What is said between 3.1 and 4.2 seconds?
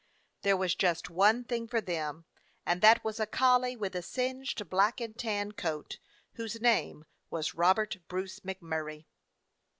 a collie with a